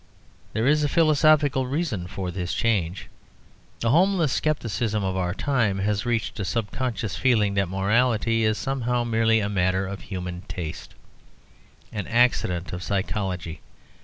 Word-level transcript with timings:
There 0.53 0.65
is 0.65 0.83
a 0.83 0.89
philosophical 0.89 1.67
reason 1.67 2.07
for 2.07 2.31
this 2.31 2.55
change. 2.55 3.07
The 3.81 3.91
homeless 3.91 4.33
scepticism 4.33 5.03
of 5.03 5.15
our 5.15 5.35
time 5.35 5.77
has 5.77 6.07
reached 6.07 6.39
a 6.39 6.43
sub 6.43 6.71
conscious 6.71 7.15
feeling 7.15 7.53
that 7.53 7.69
morality 7.69 8.43
is 8.43 8.57
somehow 8.57 9.03
merely 9.03 9.41
a 9.41 9.47
matter 9.47 9.85
of 9.85 10.01
human 10.01 10.41
taste 10.47 10.95
an 11.93 12.07
accident 12.07 12.73
of 12.73 12.81
psychology. 12.81 13.61